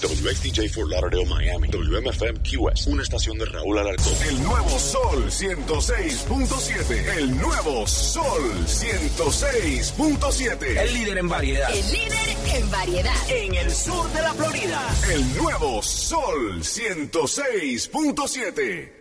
WXTJ 0.00 0.70
for 0.70 0.88
Lauderdale, 0.88 1.26
Miami. 1.26 1.68
WMFM 1.68 2.40
QS. 2.42 2.86
Una 2.86 3.02
estación 3.02 3.36
de 3.38 3.44
Raúl 3.44 3.78
Alarcón. 3.78 4.14
El 4.26 4.42
nuevo 4.42 4.78
Sol 4.78 5.30
106.7. 5.30 7.18
El 7.18 7.38
nuevo 7.38 7.86
Sol 7.86 8.64
106.7. 8.66 10.78
El 10.78 10.94
líder 10.94 11.18
en 11.18 11.28
variedad. 11.28 11.70
El 11.70 11.92
líder 11.92 12.36
en 12.54 12.70
variedad. 12.70 13.12
En 13.28 13.54
el 13.54 13.70
sur 13.70 14.10
de 14.12 14.22
la 14.22 14.32
Florida. 14.34 14.80
El 15.12 15.36
nuevo 15.36 15.82
Sol 15.82 16.60
106.7. 16.60 18.92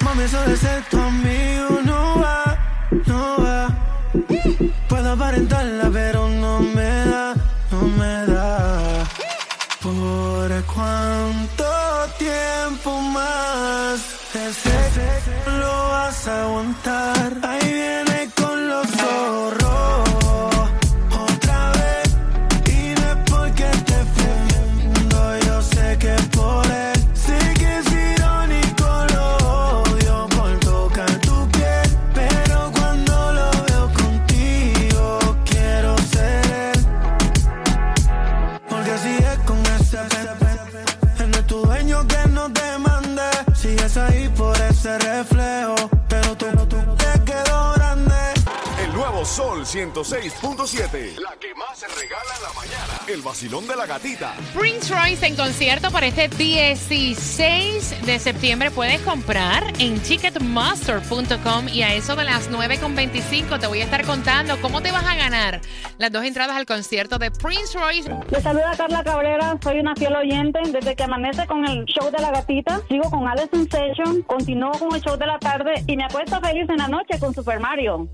Mami, 0.00 0.22
eso 0.24 0.42
de 0.42 0.56
ser 0.56 0.82
tu 0.90 0.98
amigo 0.98 1.80
no 1.84 2.20
va, 2.20 2.88
no 3.06 3.21
106.7. 49.72 51.18
La 51.18 51.34
que 51.40 51.54
más 51.54 51.78
se 51.78 51.88
regala 51.88 52.20
en 52.36 52.42
la 52.42 52.52
mañana. 52.52 52.92
El 53.08 53.22
vacilón 53.22 53.66
de 53.66 53.74
la 53.74 53.86
gatita. 53.86 54.34
Prince 54.54 54.94
Royce 54.94 55.26
en 55.26 55.34
concierto 55.34 55.90
para 55.90 56.08
este 56.08 56.28
16 56.28 58.04
de 58.04 58.18
septiembre. 58.18 58.70
Puedes 58.70 59.00
comprar 59.00 59.64
en 59.78 59.98
ticketmaster.com 59.98 61.68
y 61.68 61.80
a 61.84 61.94
eso 61.94 62.16
de 62.16 62.24
las 62.24 62.50
9.25 62.50 63.58
te 63.58 63.66
voy 63.66 63.80
a 63.80 63.84
estar 63.84 64.04
contando 64.04 64.60
cómo 64.60 64.82
te 64.82 64.92
vas 64.92 65.06
a 65.06 65.14
ganar 65.14 65.62
las 65.96 66.12
dos 66.12 66.26
entradas 66.26 66.54
al 66.54 66.66
concierto 66.66 67.16
de 67.18 67.30
Prince 67.30 67.78
Royce. 67.78 68.14
Le 68.30 68.42
saluda 68.42 68.74
Carla 68.76 69.02
Cabrera, 69.02 69.56
soy 69.62 69.80
una 69.80 69.96
fiel 69.96 70.14
oyente. 70.14 70.60
Desde 70.70 70.94
que 70.94 71.04
amanece 71.04 71.46
con 71.46 71.66
el 71.66 71.86
show 71.86 72.10
de 72.10 72.18
la 72.18 72.30
gatita, 72.30 72.82
sigo 72.90 73.08
con 73.08 73.26
Alex 73.26 73.48
Sensation, 73.50 74.20
continúo 74.24 74.72
con 74.72 74.94
el 74.94 75.00
show 75.00 75.16
de 75.16 75.26
la 75.26 75.38
tarde 75.38 75.82
y 75.86 75.96
me 75.96 76.04
acuesto 76.04 76.38
feliz 76.42 76.68
en 76.68 76.76
la 76.76 76.88
noche 76.88 77.18
con 77.18 77.32
Super 77.32 77.58
Mario. 77.58 78.10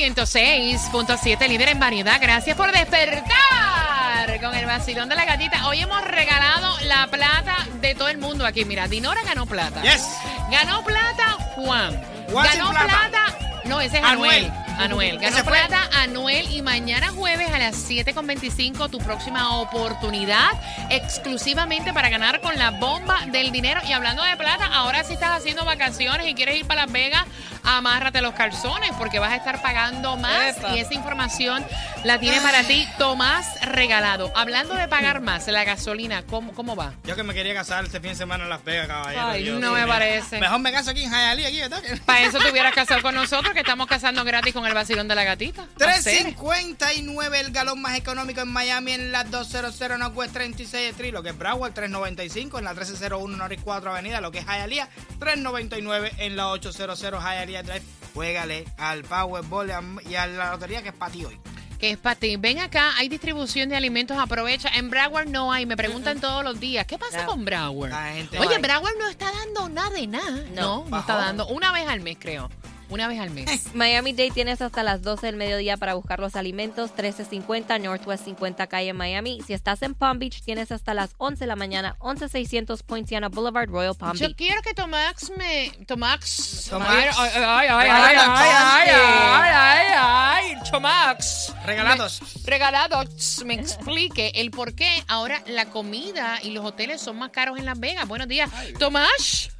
106.7, 0.00 1.46
líder 1.46 1.68
en 1.68 1.78
variedad. 1.78 2.18
Gracias 2.22 2.56
por 2.56 2.72
despertar 2.72 4.40
con 4.40 4.54
el 4.54 4.64
vacilón 4.64 5.10
de 5.10 5.14
la 5.14 5.26
gatita. 5.26 5.66
Hoy 5.66 5.82
hemos 5.82 6.00
regalado 6.02 6.74
la 6.86 7.06
plata 7.08 7.66
de 7.82 7.94
todo 7.94 8.08
el 8.08 8.16
mundo 8.16 8.46
aquí. 8.46 8.64
Mira, 8.64 8.88
Dinora 8.88 9.20
ganó 9.24 9.44
plata. 9.44 9.82
Yes. 9.82 10.08
Ganó 10.50 10.82
plata 10.84 11.32
Juan. 11.54 12.02
Juan 12.30 12.46
ganó 12.46 12.70
plata. 12.70 12.86
plata. 12.86 13.38
No, 13.66 13.78
ese 13.82 13.98
es 13.98 14.04
Anuel. 14.04 14.46
Anuel. 14.46 14.70
Anuel. 14.78 15.18
Ganó 15.18 15.44
plata 15.44 15.90
Anuel 15.92 16.50
y 16.50 16.62
mañana 16.62 17.08
jueves 17.08 17.52
a 17.52 17.58
las 17.58 17.76
7.25 17.90 18.88
tu 18.88 18.98
próxima 19.00 19.60
oportunidad 19.60 20.52
exclusivamente 20.88 21.92
para 21.92 22.08
ganar 22.08 22.40
con 22.40 22.56
la 22.56 22.70
bomba 22.70 23.26
del 23.26 23.52
dinero. 23.52 23.82
Y 23.86 23.92
hablando 23.92 24.22
de 24.22 24.34
plata, 24.38 24.64
ahora 24.72 25.04
si 25.04 25.12
estás 25.12 25.36
haciendo 25.36 25.66
vacaciones 25.66 26.26
y 26.26 26.34
quieres 26.34 26.56
ir 26.56 26.66
para 26.66 26.86
Las 26.86 26.92
Vegas, 26.92 27.26
amárrate 27.64 28.20
los 28.20 28.34
calzones 28.34 28.92
porque 28.98 29.18
vas 29.18 29.32
a 29.32 29.36
estar 29.36 29.62
pagando 29.62 30.16
más 30.16 30.56
Epa. 30.56 30.76
y 30.76 30.80
esa 30.80 30.94
información 30.94 31.64
la 32.04 32.18
tiene 32.18 32.40
para 32.40 32.62
ti 32.64 32.86
Tomás 32.98 33.46
Regalado. 33.62 34.32
Hablando 34.34 34.74
de 34.74 34.88
pagar 34.88 35.20
más, 35.20 35.46
la 35.48 35.64
gasolina, 35.64 36.22
¿cómo, 36.26 36.52
cómo 36.52 36.76
va? 36.76 36.94
Yo 37.04 37.16
que 37.16 37.22
me 37.22 37.34
quería 37.34 37.54
casar 37.54 37.84
este 37.84 38.00
fin 38.00 38.10
de 38.10 38.16
semana 38.16 38.44
en 38.44 38.50
Las 38.50 38.64
Vegas, 38.64 38.86
caballero. 38.86 39.26
Ay, 39.26 39.44
Yo, 39.44 39.58
no 39.58 39.72
me 39.72 39.86
parece. 39.86 40.40
Mejor 40.40 40.60
me 40.60 40.72
caso 40.72 40.90
aquí 40.90 41.04
en 41.04 41.10
Hialeah, 41.10 41.48
aquí, 41.48 41.60
¿verdad? 41.60 41.82
Para 42.06 42.22
eso 42.22 42.38
te 42.38 42.50
hubieras 42.50 42.74
casado 42.74 43.02
con 43.02 43.14
nosotros, 43.14 43.52
que 43.52 43.60
estamos 43.60 43.86
casando 43.86 44.24
gratis 44.24 44.52
con 44.52 44.66
el 44.66 44.74
vacilón 44.74 45.08
de 45.08 45.14
la 45.14 45.24
gatita. 45.24 45.66
Hacer. 45.80 46.34
3.59 46.36 47.40
el 47.40 47.50
galón 47.52 47.80
más 47.80 47.96
económico 47.96 48.40
en 48.40 48.48
Miami 48.48 48.92
en 48.92 49.12
la 49.12 49.24
200 49.24 49.98
Northwest 49.98 50.32
36 50.32 50.90
Street, 50.90 51.12
lo 51.12 51.22
que 51.22 51.30
es 51.30 51.38
Broward 51.38 51.72
3.95 51.74 52.58
en 52.58 52.64
la 52.64 52.72
1301 52.72 53.36
Norris 53.36 53.60
4 53.62 53.90
Avenida, 53.90 54.20
lo 54.20 54.30
que 54.30 54.38
es 54.38 54.46
Hialeah 54.46 54.88
3.99 55.18 56.12
en 56.18 56.36
la 56.36 56.48
800 56.48 57.00
Hialeah 57.00 57.59
Drive. 57.62 57.82
Juégale 58.14 58.64
al 58.76 59.04
Powerball 59.04 59.70
y 60.08 60.14
a 60.16 60.26
la 60.26 60.50
lotería 60.52 60.82
que 60.82 60.88
es 60.88 60.94
para 60.94 61.12
ti 61.12 61.24
hoy. 61.24 61.38
que 61.78 61.92
es 61.92 61.96
para 61.96 62.14
ti. 62.14 62.36
Ven 62.36 62.58
acá, 62.58 62.94
hay 62.98 63.08
distribución 63.08 63.70
de 63.70 63.76
alimentos, 63.76 64.18
aprovecha. 64.18 64.68
En 64.74 64.90
Broward 64.90 65.28
no 65.28 65.50
hay, 65.50 65.64
me 65.64 65.78
preguntan 65.78 66.20
todos 66.20 66.44
los 66.44 66.60
días, 66.60 66.84
¿qué 66.86 66.98
pasa 66.98 67.24
con 67.24 67.42
Broward? 67.46 67.90
La 67.90 68.12
gente- 68.12 68.38
Oye. 68.38 68.58
Broward 68.58 68.98
no 68.98 69.08
está 69.08 69.32
dando 69.32 69.68
nada 69.70 69.88
de 69.90 70.06
nada. 70.06 70.44
No, 70.54 70.84
no, 70.90 70.98
está 70.98 71.14
dando 71.16 71.46
una 71.46 71.72
vez 71.72 71.88
al 71.88 72.00
mes, 72.00 72.18
creo. 72.20 72.50
Una 72.90 73.06
vez 73.08 73.20
al 73.20 73.30
mes. 73.30 73.68
Miami 73.74 74.12
Dade 74.12 74.32
tienes 74.32 74.60
hasta 74.60 74.82
las 74.82 75.02
12 75.02 75.26
del 75.26 75.36
mediodía 75.36 75.76
para 75.76 75.94
buscar 75.94 76.18
los 76.18 76.34
alimentos, 76.36 76.90
1350 76.90 77.78
Northwest 77.78 78.24
50 78.24 78.66
calle 78.66 78.88
en 78.90 78.96
Miami. 78.96 79.40
Si 79.46 79.52
estás 79.52 79.82
en 79.82 79.94
Palm 79.94 80.18
Beach, 80.18 80.42
tienes 80.42 80.72
hasta 80.72 80.92
las 80.92 81.14
11 81.18 81.38
de 81.40 81.46
la 81.46 81.56
mañana, 81.56 81.96
11600 82.00 82.82
Poinciana 82.82 83.28
Boulevard, 83.28 83.68
Royal 83.70 83.94
Palm 83.94 84.16
Yo 84.16 84.26
Beach. 84.26 84.36
quiero 84.36 84.60
que 84.62 84.74
Tomax 84.74 85.30
me. 85.38 85.70
Tomax. 85.86 86.66
Tomax. 86.70 86.90
Ay, 86.90 87.08
ay, 87.16 87.32
ay, 87.36 87.68
ay, 87.68 87.82
Regala 87.84 88.06
ay, 88.06 88.10
ay, 88.10 88.16
bastante. 88.16 88.90
ay, 88.92 89.50
ay, 89.54 89.86
ay, 89.96 90.70
Tomax. 90.70 91.54
Regalados. 91.64 92.20
Regalados. 92.44 93.42
Me 93.44 93.54
explique 93.54 94.32
el 94.34 94.50
por 94.50 94.74
qué 94.74 95.04
ahora 95.06 95.42
la 95.46 95.66
comida 95.66 96.38
y 96.42 96.50
los 96.50 96.64
hoteles 96.64 97.00
son 97.00 97.18
más 97.18 97.30
caros 97.30 97.58
en 97.58 97.66
Las 97.66 97.78
Vegas. 97.78 98.08
Buenos 98.08 98.26
días. 98.28 98.50
Tomás. 98.78 99.50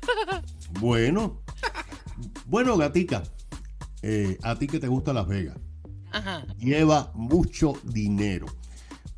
Bueno, 0.71 1.43
bueno, 2.47 2.77
gatica, 2.77 3.23
eh, 4.03 4.39
a 4.43 4.59
ti 4.59 4.67
que 4.67 4.81
te 4.81 4.89
gusta 4.89 5.13
Las 5.13 5.29
Vegas, 5.29 5.59
Ajá. 6.13 6.47
lleva 6.59 7.13
mucho 7.15 7.75
dinero. 7.85 8.47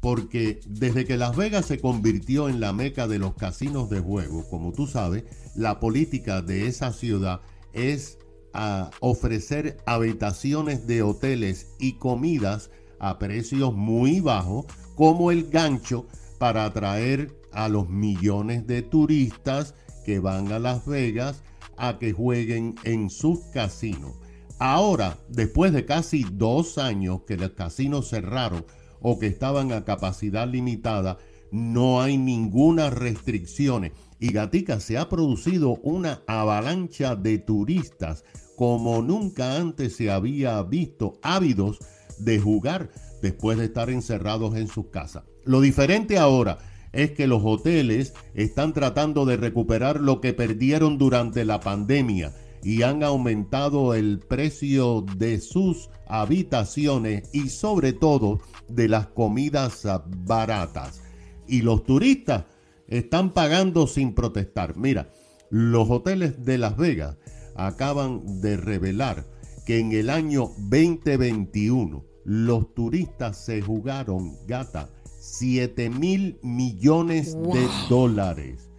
Porque 0.01 0.59
desde 0.67 1.05
que 1.05 1.17
Las 1.17 1.37
Vegas 1.37 1.67
se 1.67 1.79
convirtió 1.79 2.49
en 2.49 2.59
la 2.59 2.73
meca 2.73 3.07
de 3.07 3.21
los 3.21 3.35
casinos 3.35 3.89
de 3.89 4.01
juego, 4.01 4.49
como 4.51 4.73
tú 4.73 4.89
sabes, 4.89 5.25
la 5.55 5.79
política 5.79 6.43
de 6.43 6.67
esa 6.67 6.93
ciudad 6.93 7.41
es 7.73 8.19
a 8.53 8.91
ofrecer 9.01 9.77
habitaciones 9.87 10.87
de 10.87 11.03
hoteles 11.03 11.69
y 11.79 11.95
comidas 11.95 12.71
a 12.99 13.19
precios 13.19 13.75
muy 13.75 14.21
bajos 14.21 14.67
como 14.97 15.31
el 15.31 15.49
gancho 15.49 16.07
para 16.39 16.65
atraer 16.65 17.33
a 17.53 17.69
los 17.69 17.89
millones 17.89 18.67
de 18.67 18.83
turistas 18.83 19.75
que 20.05 20.19
van 20.19 20.53
a 20.53 20.59
Las 20.59 20.87
Vegas 20.87 21.43
a 21.83 21.99
que 21.99 22.13
jueguen 22.13 22.77
en 22.85 23.11
sus 23.11 23.41
casinos. 23.53 24.13
Ahora, 24.61 25.19
después 25.29 25.73
de 25.73 25.85
casi 25.85 26.25
dos 26.33 26.79
años 26.79 27.23
que 27.27 27.37
los 27.37 27.51
casinos 27.51 28.09
cerraron 28.09 28.65
o 29.01 29.19
que 29.19 29.27
estaban 29.27 29.73
a 29.73 29.85
capacidad 29.85 30.47
limitada, 30.47 31.19
no 31.51 32.01
hay 32.01 32.19
ninguna 32.19 32.89
restricciones. 32.89 33.91
Y 34.21 34.33
Gatica 34.33 34.79
se 34.79 34.97
ha 34.97 35.09
producido 35.09 35.81
una 35.83 36.23
avalancha 36.29 37.17
de 37.17 37.39
turistas 37.39 38.25
como 38.57 39.03
nunca 39.03 39.57
antes 39.57 39.97
se 39.97 40.09
había 40.09 40.63
visto, 40.63 41.19
ávidos 41.21 41.81
de 42.21 42.39
jugar 42.39 42.91
después 43.23 43.59
de 43.59 43.65
estar 43.65 43.91
encerrados 43.91 44.55
en 44.57 44.69
sus 44.69 44.87
casas. 44.87 45.25
Lo 45.45 45.61
diferente 45.61 46.17
ahora 46.17 46.59
es 46.93 47.13
que 47.13 47.27
los 47.27 47.43
hoteles 47.45 48.15
están 48.35 48.73
tratando 48.73 49.25
de 49.25 49.37
recuperar 49.37 50.01
lo 50.01 50.21
que 50.21 50.33
perdieron 50.33 50.99
durante 50.99 51.45
la 51.45 51.61
pandemia 51.61 52.35
y 52.63 52.83
han 52.83 53.03
aumentado 53.03 53.95
el 53.95 54.21
precio 54.21 55.05
de 55.17 55.41
sus 55.41 55.91
habitaciones 56.07 57.29
y 57.33 57.49
sobre 57.49 57.93
todo 57.93 58.41
de 58.69 58.89
las 58.89 59.09
comidas 59.09 59.87
baratas. 60.27 61.03
Y 61.49 61.63
los 61.63 61.85
turistas 61.85 62.45
están 62.87 63.33
pagando 63.33 63.87
sin 63.87 64.15
protestar. 64.15 64.77
Mira, 64.77 65.11
los 65.51 65.91
hoteles 65.91 66.45
de 66.45 66.59
Las 66.59 66.77
Vegas 66.77 67.17
acaban 67.57 68.41
de 68.41 68.57
revelar 68.57 69.25
que 69.67 69.79
en 69.79 69.93
el 69.93 70.11
año 70.11 70.51
2021 70.59 72.05
los 72.25 72.75
turistas 72.75 73.45
se 73.45 73.61
jugaron, 73.61 74.37
gata, 74.47 74.89
7 75.23 75.89
mil 75.89 76.37
millones 76.43 77.37
de 77.41 77.69
dólares. 77.89 78.71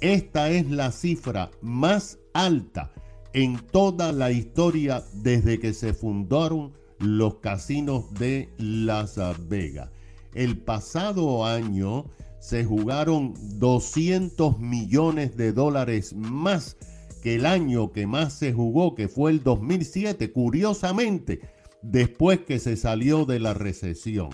Esta 0.00 0.48
es 0.50 0.70
la 0.70 0.90
cifra 0.90 1.50
más 1.60 2.18
alta 2.32 2.90
en 3.34 3.58
toda 3.58 4.10
la 4.10 4.32
historia 4.32 5.04
desde 5.12 5.60
que 5.60 5.74
se 5.74 5.92
fundaron 5.92 6.72
los 6.98 7.36
casinos 7.36 8.10
de 8.14 8.48
Las 8.56 9.18
Vegas. 9.48 9.90
El 10.32 10.56
pasado 10.56 11.44
año 11.44 12.06
se 12.40 12.64
jugaron 12.64 13.34
200 13.58 14.58
millones 14.60 15.36
de 15.36 15.52
dólares 15.52 16.14
más 16.14 16.78
que 17.22 17.34
el 17.34 17.44
año 17.44 17.92
que 17.92 18.06
más 18.06 18.32
se 18.32 18.54
jugó, 18.54 18.94
que 18.94 19.08
fue 19.08 19.30
el 19.30 19.42
2007, 19.42 20.32
curiosamente, 20.32 21.40
después 21.82 22.40
que 22.40 22.58
se 22.58 22.78
salió 22.78 23.26
de 23.26 23.40
la 23.40 23.52
recesión. 23.52 24.30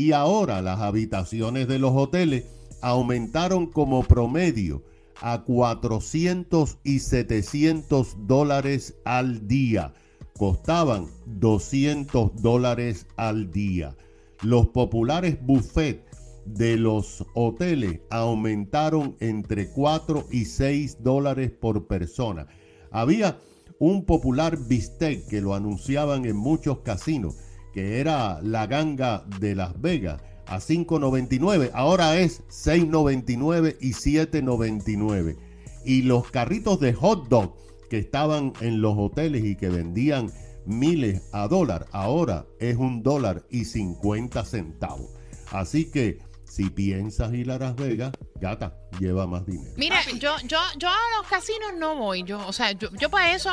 Y 0.00 0.12
ahora 0.12 0.62
las 0.62 0.80
habitaciones 0.80 1.68
de 1.68 1.78
los 1.78 1.92
hoteles 1.94 2.46
aumentaron 2.80 3.66
como 3.66 4.02
promedio 4.02 4.82
a 5.20 5.42
400 5.42 6.78
y 6.82 7.00
700 7.00 8.26
dólares 8.26 8.94
al 9.04 9.46
día. 9.46 9.92
Costaban 10.38 11.08
200 11.26 12.40
dólares 12.40 13.08
al 13.18 13.50
día. 13.50 13.94
Los 14.40 14.68
populares 14.68 15.36
buffets 15.38 16.02
de 16.46 16.78
los 16.78 17.26
hoteles 17.34 18.00
aumentaron 18.08 19.16
entre 19.20 19.68
4 19.68 20.28
y 20.30 20.46
6 20.46 21.02
dólares 21.02 21.50
por 21.50 21.86
persona. 21.86 22.46
Había 22.90 23.38
un 23.78 24.06
popular 24.06 24.56
bistec 24.56 25.26
que 25.26 25.42
lo 25.42 25.54
anunciaban 25.54 26.24
en 26.24 26.36
muchos 26.36 26.78
casinos, 26.78 27.36
que 27.72 28.00
era 28.00 28.40
la 28.42 28.66
ganga 28.66 29.24
de 29.38 29.54
Las 29.54 29.80
Vegas, 29.80 30.20
a 30.46 30.58
5.99, 30.58 31.70
ahora 31.74 32.18
es 32.18 32.42
6.99 32.48 33.76
y 33.80 33.92
7.99. 33.92 35.36
Y 35.84 36.02
los 36.02 36.30
carritos 36.30 36.80
de 36.80 36.92
hot 36.92 37.28
dog 37.28 37.54
que 37.88 37.98
estaban 37.98 38.52
en 38.60 38.80
los 38.80 38.94
hoteles 38.96 39.44
y 39.44 39.56
que 39.56 39.68
vendían 39.68 40.30
miles 40.66 41.22
a 41.32 41.48
dólar, 41.48 41.86
ahora 41.92 42.46
es 42.58 42.76
un 42.76 43.02
dólar 43.02 43.44
y 43.50 43.64
50 43.64 44.44
centavos. 44.44 45.10
Así 45.52 45.90
que 45.90 46.18
si 46.44 46.68
piensas 46.68 47.32
ir 47.32 47.50
a 47.52 47.58
Las 47.58 47.76
Vegas, 47.76 48.12
gata, 48.40 48.76
lleva 48.98 49.26
más 49.26 49.46
dinero. 49.46 49.72
Mira, 49.76 50.02
yo, 50.18 50.36
yo, 50.44 50.58
yo 50.76 50.88
a 50.88 51.18
los 51.18 51.28
casinos 51.28 51.74
no 51.78 51.94
voy. 51.96 52.24
Yo, 52.24 52.44
o 52.44 52.52
sea, 52.52 52.72
yo, 52.72 52.88
yo 52.98 53.08
para 53.08 53.34
eso, 53.34 53.50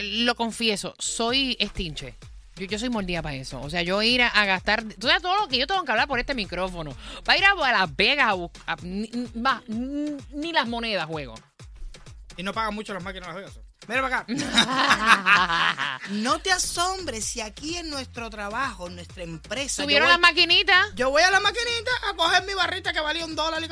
lo 0.00 0.34
confieso, 0.36 0.94
soy 0.98 1.56
estinche. 1.58 2.16
Yo, 2.60 2.66
yo 2.66 2.78
soy 2.78 2.90
mordida 2.90 3.22
para 3.22 3.36
eso. 3.36 3.58
O 3.62 3.70
sea, 3.70 3.80
yo 3.80 4.02
ir 4.02 4.20
a, 4.20 4.44
gastar. 4.44 4.84
Tú 4.84 5.06
sabes 5.06 5.22
todo 5.22 5.34
lo 5.38 5.48
que 5.48 5.56
yo 5.56 5.66
tengo 5.66 5.82
que 5.82 5.92
hablar 5.92 6.06
por 6.06 6.18
este 6.18 6.34
micrófono. 6.34 6.94
Para 7.24 7.38
ir 7.38 7.44
a, 7.46 7.54
Las 7.54 7.96
Vegas 7.96 8.28
a 8.28 8.32
buscar. 8.34 8.84
Ni, 8.84 9.10
ni, 10.30 10.52
las 10.52 10.68
monedas 10.68 11.06
juego. 11.06 11.34
Y 12.36 12.42
no 12.42 12.52
pagan 12.52 12.74
mucho 12.74 12.92
las 12.92 13.02
máquinas 13.02 13.34
de 13.34 13.40
Las 13.40 13.54
Vegas. 13.54 13.64
Mira 13.88 14.02
para 14.02 14.18
acá. 14.18 16.00
no 16.10 16.38
te 16.40 16.52
asombres 16.52 17.24
si 17.24 17.40
aquí 17.40 17.78
en 17.78 17.88
nuestro 17.88 18.28
trabajo, 18.28 18.88
en 18.88 18.96
nuestra 18.96 19.22
empresa. 19.22 19.82
¿Subieron 19.82 20.06
las 20.06 20.20
maquinitas? 20.20 20.94
Yo 20.94 21.08
voy 21.10 21.22
a 21.22 21.30
la 21.30 21.40
maquinita 21.40 21.90
a 22.10 22.14
coger 22.14 22.44
mi 22.44 22.52
barrita 22.52 22.92
que 22.92 23.00
valía 23.00 23.24
un 23.24 23.34
dólar 23.34 23.62
y 23.64 23.68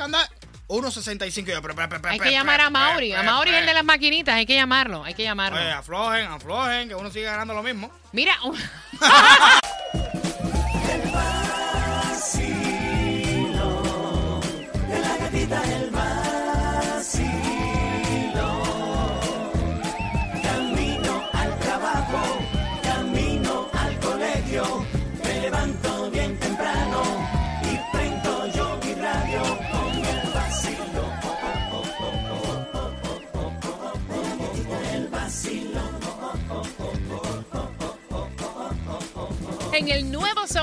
que 0.69 0.77
andaba. 0.77 0.91
1.65. 0.91 2.09
Hay 2.09 2.19
que 2.19 2.31
llamar 2.31 2.61
a 2.61 2.69
Mauri. 2.69 3.13
A 3.13 3.23
Mauri 3.23 3.51
es 3.51 3.57
el 3.57 3.65
de 3.65 3.73
las 3.73 3.83
maquinitas. 3.83 4.35
Hay 4.35 4.45
que 4.45 4.55
llamarlo. 4.55 5.03
Hay 5.03 5.13
que 5.13 5.23
llamarlo. 5.23 5.59
Pues 5.59 5.73
aflojen, 5.73 6.25
aflojen, 6.27 6.87
que 6.89 6.95
uno 6.95 7.11
sigue 7.11 7.25
ganando 7.25 7.53
lo 7.53 7.63
mismo. 7.63 7.91
Mira. 8.11 8.35
en 8.43 8.53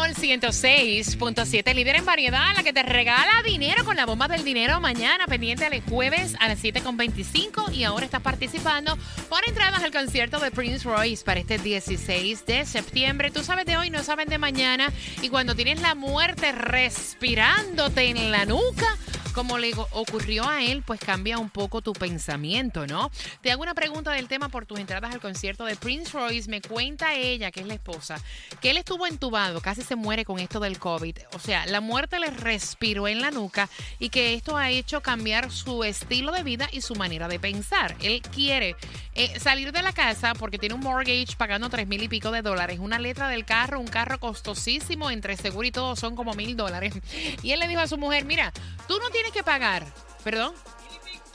Sol 0.07 0.15
106.7, 0.15 1.75
líder 1.75 1.97
en 1.97 2.05
variedad, 2.05 2.55
la 2.55 2.63
que 2.63 2.73
te 2.73 2.85
regala 2.85 3.43
dinero 3.45 3.85
con 3.85 3.97
la 3.97 4.07
bomba 4.07 4.29
del 4.29 4.45
dinero 4.45 4.81
mañana, 4.81 5.27
pendiente 5.27 5.65
al 5.65 5.81
jueves 5.81 6.37
a 6.39 6.47
las 6.47 6.63
7.25 6.63 7.73
y 7.73 7.83
ahora 7.83 8.05
estás 8.05 8.23
participando 8.23 8.97
por 9.29 9.41
entradas 9.49 9.83
al 9.83 9.91
concierto 9.91 10.39
de 10.39 10.53
Prince 10.53 10.89
Royce 10.89 11.25
para 11.25 11.41
este 11.41 11.59
16 11.59 12.47
de 12.47 12.65
septiembre. 12.67 13.33
Tú 13.33 13.43
sabes 13.43 13.67
de 13.67 13.77
hoy, 13.79 13.91
no 13.91 14.05
sabes 14.05 14.29
de 14.29 14.39
mañana 14.39 14.93
y 15.23 15.29
cuando 15.29 15.57
tienes 15.57 15.81
la 15.81 15.97
muerte 15.97 16.53
respirándote 16.53 18.05
en 18.05 18.31
la 18.31 18.45
nuca, 18.45 18.87
como 19.37 19.59
le 19.59 19.71
ocurrió 19.91 20.49
a 20.49 20.65
él, 20.65 20.83
pues 20.83 20.99
cambia 20.99 21.37
un 21.37 21.51
poco 21.51 21.83
tu 21.83 21.93
pensamiento, 21.93 22.87
¿no? 22.87 23.11
Te 23.43 23.53
hago 23.53 23.61
una 23.61 23.75
pregunta 23.75 24.11
del 24.13 24.29
tema 24.29 24.49
por 24.49 24.65
tus 24.65 24.81
entradas 24.81 25.13
al 25.13 25.21
concierto 25.21 25.67
de 25.67 25.77
Prince 25.77 26.11
Royce. 26.13 26.49
Me 26.49 26.63
cuenta 26.63 27.13
ella, 27.15 27.51
que 27.51 27.61
es 27.61 27.67
la 27.67 27.75
esposa, 27.75 28.19
que 28.63 28.71
él 28.71 28.79
estuvo 28.79 29.07
entubado, 29.07 29.61
casi 29.61 29.83
se 29.83 29.95
muere 29.95 30.25
con 30.25 30.39
esto 30.39 30.59
del 30.59 30.79
COVID. 30.79 31.19
O 31.35 31.39
sea, 31.39 31.67
la 31.67 31.83
muerte 31.83 32.19
le 32.19 32.31
respiró 32.31 33.09
en 33.09 33.21
la 33.21 33.31
nuca 33.31 33.69
y 33.99 34.09
que 34.09 34.33
esto 34.33 34.57
ha 34.57 34.71
hecho 34.71 35.03
cambiar 35.03 35.53
su 35.53 35.85
estilo 35.85 36.33
de 36.33 36.43
vida 36.43 36.71
y 36.73 36.81
su 36.81 36.95
manera 36.95 37.29
de 37.29 37.39
pensar. 37.39 37.95
Él 38.01 38.23
quiere 38.23 38.75
eh, 39.15 39.39
salir 39.39 39.71
de 39.71 39.83
la 39.83 39.93
casa 39.93 40.33
porque 40.33 40.59
tiene 40.59 40.75
un 40.75 40.81
mortgage 40.81 41.37
pagando 41.37 41.69
tres 41.69 41.87
mil 41.87 42.03
y 42.03 42.09
pico 42.09 42.31
de 42.31 42.41
dólares. 42.41 42.79
Una 42.81 42.99
letra 42.99 43.29
del 43.29 43.45
carro, 43.45 43.81
un 43.81 43.87
carro 43.87 44.19
costosísimo, 44.19 45.11
entre 45.11 45.37
seguro 45.37 45.67
y 45.67 45.73
todo 45.73 45.95
son 45.95 46.17
como 46.17 46.33
mil 46.33 46.57
dólares. 46.57 46.95
Y 47.43 47.53
él 47.53 47.61
le 47.61 47.69
dijo 47.69 47.81
a 47.81 47.87
su 47.87 47.99
mujer, 47.99 48.25
mira, 48.25 48.53
tú 48.89 48.99
no 48.99 49.11
tienes 49.11 49.26
que 49.33 49.43
pagar, 49.43 49.87
perdón. 50.25 50.55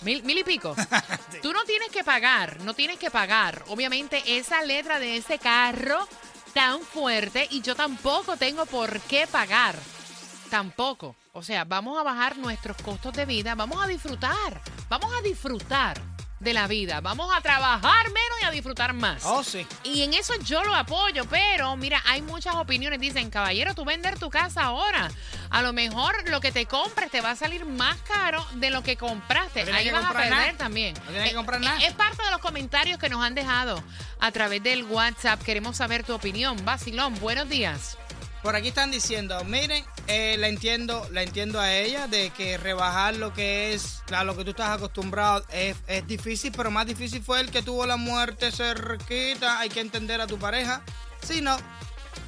Mil, 0.02 0.24
mil 0.24 0.38
y 0.38 0.44
pico. 0.44 0.76
Tú 1.42 1.54
no 1.54 1.64
tienes 1.64 1.90
que 1.90 2.04
pagar, 2.04 2.60
no 2.62 2.74
tienes 2.74 2.98
que 2.98 3.12
pagar. 3.12 3.64
Obviamente 3.68 4.38
esa 4.38 4.64
letra 4.64 5.00
de 5.00 5.18
ese 5.18 5.38
carro 5.38 6.08
tan 6.54 6.82
fuerte 6.82 7.48
y 7.52 7.62
yo 7.62 7.76
tampoco 7.76 8.36
tengo 8.38 8.66
por 8.66 9.00
qué 9.02 9.28
pagar. 9.28 9.76
Tampoco. 10.50 11.16
O 11.34 11.44
sea, 11.44 11.64
vamos 11.64 11.98
a 11.98 12.04
bajar 12.04 12.38
nuestros 12.38 12.78
costos 12.82 13.14
de 13.14 13.26
vida, 13.26 13.56
vamos 13.56 13.82
a 13.82 13.88
disfrutar, 13.88 14.62
vamos 14.90 15.14
a 15.14 15.22
disfrutar 15.22 16.11
de 16.42 16.54
la 16.54 16.68
vida. 16.68 17.02
Vamos 17.02 17.30
a 17.36 17.42
trabajar 17.42 18.06
menos 18.08 18.42
y 18.42 18.46
a 18.46 18.52
disfrutar 18.52 18.94
más. 18.94 19.24
Oh, 19.26 19.44
sí. 19.44 19.66
Y 19.84 20.02
en 20.02 20.14
eso 20.14 20.34
yo 20.44 20.64
lo 20.64 20.76
apoyo, 20.76 21.26
pero 21.26 21.76
mira, 21.78 22.02
hay 22.06 22.22
muchas 22.22 22.56
opiniones. 22.56 23.00
Dicen, 23.00 23.30
caballero, 23.30 23.76
tú 23.76 23.86
vender 23.86 24.20
tu 24.20 24.30
casa 24.30 24.64
ahora. 24.64 25.10
A 25.50 25.62
lo 25.62 25.72
mejor 25.72 26.30
lo 26.30 26.42
que 26.42 26.52
te 26.52 26.66
compres 26.66 27.12
te 27.12 27.22
va 27.22 27.32
a 27.32 27.36
salir 27.36 27.66
más 27.66 27.98
caro 28.02 28.46
de 28.56 28.72
lo 28.72 28.82
que 28.84 28.98
compraste. 28.98 29.62
Ahí 29.72 29.90
vas 29.92 30.06
a 30.06 30.14
perder 30.14 30.58
también. 30.58 30.96
No 31.06 31.12
tienes 31.12 31.30
que 31.30 31.36
comprar 31.36 31.62
nada. 31.62 31.80
Es 31.80 31.94
parte 31.94 32.24
de 32.24 32.32
los 32.32 32.40
comentarios 32.40 32.98
que 32.98 33.10
nos 33.10 33.24
han 33.24 33.36
dejado 33.36 33.82
a 34.20 34.32
través 34.32 34.64
del 34.64 34.84
WhatsApp. 34.84 35.42
Queremos 35.44 35.78
saber 35.78 36.04
tu 36.04 36.14
opinión. 36.14 36.58
Basilón, 36.66 37.20
buenos 37.20 37.48
días. 37.50 37.98
Por 38.44 38.56
aquí 38.56 38.70
están 38.70 38.90
diciendo, 38.90 39.44
miren, 39.46 39.86
eh, 40.08 40.36
la 40.40 40.48
entiendo, 40.48 41.08
la 41.12 41.22
entiendo 41.22 41.60
a 41.60 41.72
ella 41.74 42.08
de 42.08 42.32
que 42.32 42.58
rebajar 42.58 43.16
lo 43.16 43.34
que 43.34 43.74
es, 43.74 44.02
a 44.12 44.24
lo 44.24 44.36
que 44.36 44.44
tú 44.44 44.50
estás 44.50 44.70
acostumbrado 44.70 45.46
es, 45.54 45.78
es, 45.86 46.08
difícil, 46.08 46.52
pero 46.56 46.72
más 46.72 46.88
difícil 46.88 47.22
fue 47.22 47.40
el 47.40 47.52
que 47.52 47.62
tuvo 47.62 47.86
la 47.86 47.98
muerte 47.98 48.52
cerquita. 48.52 49.60
Hay 49.60 49.70
que 49.70 49.80
entender 49.80 50.22
a 50.22 50.28
tu 50.28 50.40
pareja. 50.40 50.82
Si 51.22 51.42
no, 51.42 51.56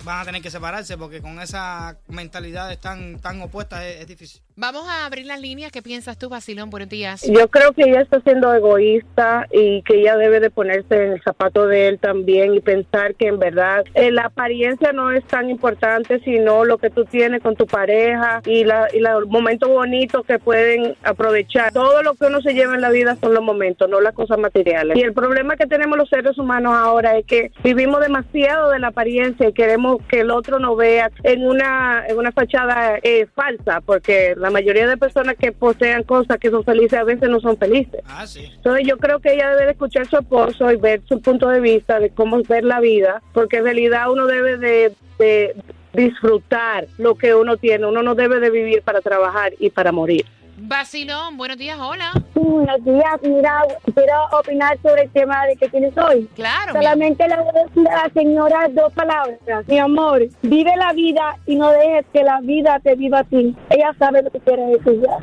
van 0.04 0.22
a 0.22 0.26
tener 0.26 0.42
que 0.42 0.50
separarse 0.50 0.98
porque 0.98 1.22
con 1.22 1.40
esas 1.40 1.96
mentalidades 2.08 2.80
tan, 2.80 3.20
tan 3.20 3.42
opuestas 3.42 3.84
es, 3.84 4.02
es 4.02 4.08
difícil. 4.08 4.42
Vamos 4.56 4.88
a 4.88 5.06
abrir 5.06 5.26
las 5.26 5.42
líneas. 5.42 5.72
¿Qué 5.72 5.82
piensas 5.82 6.18
tú, 6.18 6.30
Basilón? 6.30 6.70
Buenos 6.70 6.90
días. 6.90 7.24
Yo 7.24 7.48
creo 7.48 7.72
que 7.72 7.84
ella 7.90 8.02
está 8.02 8.20
siendo 8.22 8.54
egoísta 8.54 9.48
y 9.52 9.82
que 9.82 10.02
ella 10.02 10.16
debe 10.16 10.40
de 10.40 10.52
ponerse 10.52 10.96
en 10.96 11.14
el 11.14 11.24
zapato 11.24 11.66
de 11.66 11.88
él 11.88 12.00
también 12.00 12.54
y 12.54 12.60
pensar 12.60 13.16
que 13.16 13.28
en 13.28 13.40
verdad 13.40 13.84
eh, 13.96 14.12
la 14.12 14.26
apariencia 14.26 14.92
no 14.94 15.12
es 15.12 15.26
tan 15.26 15.50
importante, 15.50 16.20
sino 16.20 16.66
lo 16.66 16.78
que 16.78 16.92
tú 16.92 17.06
tienes 17.06 17.42
con 17.42 17.56
tu 17.56 17.66
pareja 17.66 18.42
y, 18.46 18.64
la, 18.64 18.88
y 18.94 19.00
los 19.00 19.28
momentos 19.28 19.70
bonitos 19.70 20.24
que 20.26 20.38
pueden 20.38 20.96
aprovechar. 21.04 21.74
Todo 21.74 22.04
lo 22.04 22.14
que 22.14 22.26
uno 22.26 22.42
se 22.42 22.54
lleva 22.54 22.76
en 22.76 22.82
la 22.82 22.92
vida 22.92 23.18
son 23.20 23.34
los 23.34 23.44
momentos, 23.44 23.90
no 23.90 24.02
las 24.02 24.14
cosas 24.14 24.38
materiales. 24.38 24.98
Y 24.98 25.02
el 25.02 25.14
problema 25.14 25.56
que 25.56 25.66
tenemos 25.66 25.98
los 25.98 26.10
seres 26.10 26.38
humanos 26.38 26.74
ahora 26.76 27.18
es 27.18 27.26
que 27.26 27.52
vivimos 27.64 28.02
demasiado 28.02 28.70
de 28.70 28.80
la 28.80 28.90
apariencia 28.90 29.50
y 29.50 29.54
queremos 29.54 29.93
que 30.00 30.22
el 30.22 30.32
otro 30.32 30.60
nos 30.60 30.78
vea 30.78 31.12
en 31.24 31.46
una, 31.46 32.06
en 32.08 32.18
una 32.18 32.32
fachada 32.32 33.00
eh, 33.02 33.28
falsa, 33.34 33.82
porque 33.82 34.36
la 34.38 34.50
mayoría 34.50 34.88
de 34.88 34.98
personas 34.98 35.36
que 35.36 35.52
posean 35.52 36.04
cosas 36.04 36.38
que 36.38 36.50
son 36.50 36.64
felices 36.64 37.00
a 37.00 37.04
veces 37.04 37.30
no 37.30 37.40
son 37.40 37.58
felices. 37.58 38.02
Ah, 38.06 38.28
sí. 38.28 38.52
Entonces 38.56 38.88
yo 38.88 38.98
creo 38.98 39.20
que 39.20 39.34
ella 39.34 39.50
debe 39.52 39.66
de 39.66 39.72
escuchar 39.72 40.04
a 40.04 40.10
su 40.10 40.18
esposo 40.18 40.72
y 40.72 40.78
ver 40.78 41.02
su 41.08 41.22
punto 41.22 41.50
de 41.50 41.60
vista 41.60 42.00
de 42.00 42.10
cómo 42.10 42.42
ver 42.44 42.64
la 42.64 42.80
vida, 42.80 43.22
porque 43.34 43.58
en 43.58 43.66
realidad 43.66 44.12
uno 44.12 44.28
debe 44.28 44.58
de, 44.58 44.94
de 45.20 45.56
disfrutar 45.94 46.88
lo 46.98 47.16
que 47.16 47.36
uno 47.36 47.58
tiene, 47.58 47.86
uno 47.86 48.04
no 48.04 48.16
debe 48.16 48.40
de 48.40 48.50
vivir 48.50 48.82
para 48.82 49.02
trabajar 49.02 49.54
y 49.60 49.70
para 49.70 49.92
morir. 49.92 50.26
Basilón, 50.66 51.36
buenos 51.36 51.58
días. 51.58 51.78
Hola. 51.78 52.14
Buenos 52.36 52.86
días, 52.86 53.20
mira, 53.22 53.64
quiero 53.94 54.14
opinar 54.32 54.78
sobre 54.82 55.04
el 55.04 55.12
tema 55.12 55.46
de 55.46 55.58
que 55.58 55.68
tienes 55.68 55.92
hoy. 55.98 56.26
Claro. 56.36 56.72
Solamente 56.72 57.28
le 57.28 57.36
voy 57.36 57.48
a 57.50 57.64
decir 57.66 57.90
a 57.90 58.08
la 58.08 58.14
señora 58.14 58.68
dos 58.72 58.94
palabras. 58.94 59.40
Mi 59.68 59.78
amor, 59.78 60.22
vive 60.42 60.74
la 60.78 60.94
vida 60.94 61.36
y 61.48 61.58
no 61.58 61.70
dejes 61.72 62.06
que 62.14 62.24
la 62.24 62.40
vida 62.40 62.80
te 62.82 62.96
viva 62.96 63.20
a 63.20 63.24
ti. 63.26 63.54
Ella 63.72 63.94
sabe 64.00 64.24
lo 64.24 64.32
que 64.32 64.40
quiere 64.40 64.64
decir 64.68 65.02
ya. 65.02 65.18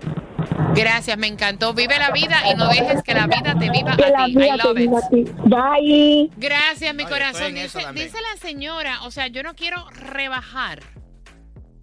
Gracias, 0.75 1.17
me 1.17 1.27
encantó. 1.29 1.73
Vive 1.73 1.99
la 1.99 2.11
vida 2.11 2.37
y 2.53 2.55
no 2.55 2.69
dejes 2.69 3.03
que 3.03 3.15
la 3.15 3.27
vida 3.27 3.55
te 3.59 3.71
viva 3.71 3.97
Que 3.97 4.11
la 4.11 4.25
a 4.25 4.27
ti. 4.27 4.33
I 4.33 4.57
love 4.63 4.77
viva 4.77 4.99
it. 4.99 5.05
a 5.05 5.09
ti. 5.09 5.25
Bye. 5.47 6.31
Gracias, 6.37 6.95
mi 6.95 7.05
Oye, 7.05 7.13
corazón. 7.13 7.55
Dice, 7.55 7.81
dice 7.95 8.19
la 8.31 8.39
señora, 8.39 9.05
o 9.05 9.11
sea, 9.11 9.29
yo 9.29 9.43
no 9.43 9.55
quiero 9.55 9.87
rebajar. 10.13 10.81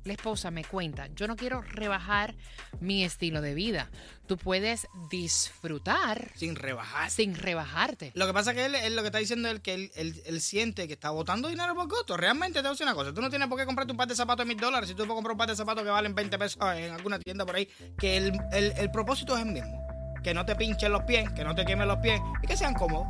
La 0.07 0.13
esposa 0.13 0.49
me 0.51 0.63
cuenta, 0.63 1.07
yo 1.15 1.27
no 1.27 1.35
quiero 1.35 1.61
rebajar 1.61 2.33
mi 2.79 3.03
estilo 3.03 3.41
de 3.41 3.53
vida. 3.53 3.89
Tú 4.25 4.37
puedes 4.37 4.87
disfrutar 5.09 6.31
Sin 6.35 6.55
rebajar. 6.55 7.09
sin 7.11 7.35
rebajarte. 7.35 8.11
Lo 8.15 8.25
que 8.25 8.33
pasa 8.33 8.53
que 8.53 8.65
él, 8.65 8.75
él 8.75 8.95
lo 8.95 9.01
que 9.01 9.07
está 9.07 9.17
diciendo 9.19 9.49
es 9.49 9.59
que 9.59 9.73
él, 9.73 9.91
él- 9.95 10.21
él 10.25 10.41
siente 10.41 10.87
que 10.87 10.93
está 10.93 11.09
botando 11.11 11.49
dinero 11.49 11.75
por 11.75 11.87
gusto. 11.89 12.17
Realmente 12.17 12.55
te 12.55 12.61
voy 12.61 12.69
a 12.69 12.71
decir 12.71 12.85
una 12.85 12.95
cosa. 12.95 13.13
Tú 13.13 13.21
no 13.21 13.29
tienes 13.29 13.47
por 13.47 13.57
qué 13.59 13.65
comprarte 13.65 13.91
un 13.91 13.97
par 13.97 14.07
de 14.07 14.15
zapatos 14.15 14.45
de 14.45 14.53
mil 14.53 14.59
dólares 14.61 14.89
si 14.89 14.95
tú 14.95 14.99
puedes 15.03 15.13
comprar 15.15 15.33
un 15.33 15.37
par 15.37 15.49
de 15.49 15.55
zapatos 15.55 15.83
que 15.83 15.89
valen 15.89 16.15
20 16.15 16.37
pesos 16.39 16.57
en 16.75 16.91
alguna 16.93 17.19
tienda 17.19 17.45
por 17.45 17.55
ahí. 17.55 17.67
Que 17.97 18.17
el, 18.17 18.33
el- 18.51 18.71
el 18.77 18.91
propósito 18.91 19.35
es 19.35 19.43
el 19.45 19.51
mismo. 19.51 19.85
Que 20.23 20.33
no 20.33 20.45
te 20.45 20.55
pinchen 20.55 20.91
los 20.91 21.03
pies, 21.03 21.29
que 21.31 21.43
no 21.43 21.53
te 21.55 21.65
quemen 21.65 21.87
los 21.87 21.97
pies 21.99 22.19
y 22.43 22.47
que 22.47 22.57
sean 22.57 22.73
cómodos. 22.73 23.07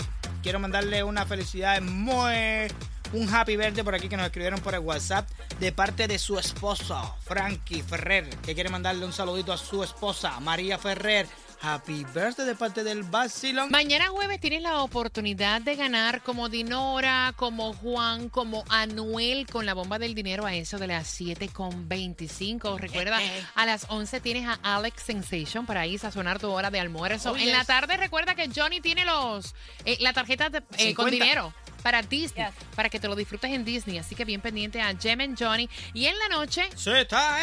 quiero 0.44 0.60
mandarle 0.60 1.04
una 1.04 1.26
felicidad 1.26 1.82
muy 1.82 2.68
un 3.14 3.34
happy 3.34 3.56
birthday 3.56 3.84
por 3.84 3.96
aquí 3.96 4.10
que 4.10 4.18
nos 4.18 4.26
escribieron 4.26 4.60
por 4.60 4.74
el 4.74 4.82
WhatsApp 4.82 5.28
de 5.60 5.72
parte 5.72 6.08
de 6.08 6.20
su 6.20 6.38
esposo, 6.38 7.16
Frankie 7.24 7.82
Ferrer, 7.82 8.30
que 8.42 8.54
quiere 8.54 8.70
mandarle 8.70 9.06
un 9.06 9.14
saludito 9.14 9.54
a 9.54 9.58
su 9.58 9.84
esposa, 9.84 10.40
María 10.40 10.78
Ferrer. 10.78 11.28
Happy 11.68 12.06
birthday 12.14 12.46
de 12.46 12.54
parte 12.56 12.84
del 12.84 13.02
Basilón. 13.02 13.72
Mañana 13.72 14.08
jueves 14.10 14.40
tienes 14.40 14.62
la 14.62 14.82
oportunidad 14.82 15.62
de 15.62 15.76
ganar 15.76 16.22
como 16.22 16.48
Dinora, 16.48 17.34
como 17.36 17.74
Juan, 17.74 18.30
como 18.30 18.64
Anuel 18.70 19.48
con 19.48 19.66
la 19.66 19.74
bomba 19.74 19.98
del 19.98 20.14
dinero 20.14 20.46
a 20.46 20.54
eso 20.54 20.78
de 20.78 20.86
las 20.88 21.20
7.25. 21.20 22.78
Recuerda, 22.80 23.20
a 23.56 23.66
las 23.66 23.86
11 23.90 24.20
tienes 24.22 24.48
a 24.48 24.60
Alex 24.76 25.02
Sensation 25.04 25.66
para 25.66 25.88
ir 25.88 26.06
a 26.06 26.12
sonar 26.12 26.40
tu 26.40 26.50
hora 26.52 26.70
de 26.70 26.80
almuerzo. 26.80 27.32
Oh, 27.32 27.38
en 27.38 27.52
la 27.52 27.64
tarde 27.66 27.98
recuerda 27.98 28.36
que 28.36 28.48
Johnny 28.56 28.80
tiene 28.82 29.04
los 29.06 29.56
eh, 29.86 29.98
la 30.02 30.14
tarjeta 30.14 30.50
de- 30.50 30.60
eh, 30.78 30.94
con 30.94 31.08
50. 31.10 31.12
dinero. 31.12 31.54
Para 31.82 32.02
Disney, 32.02 32.48
para 32.76 32.90
que 32.90 33.00
te 33.00 33.08
lo 33.08 33.16
disfrutes 33.16 33.52
en 33.52 33.64
Disney. 33.64 34.00
Así 34.00 34.16
que 34.16 34.26
bien 34.26 34.42
pendiente 34.42 34.82
a 34.82 34.92
Jem 34.98 35.22
and 35.22 35.38
Johnny. 35.40 35.70
Y 35.94 36.08
en 36.08 36.18
la 36.18 36.30
noche, 36.30 36.64
Se 36.76 37.02
está 37.02 37.38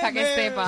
para 0.00 0.10
que 0.10 0.34
sepa. 0.34 0.64